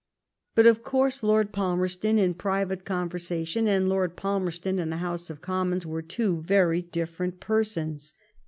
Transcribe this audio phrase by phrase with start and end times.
[0.55, 1.21] But, of course.
[1.21, 6.41] Lord Palmerston in private conversation and Lord Palmerston in the House of Commons were two
[6.41, 8.15] very different persons.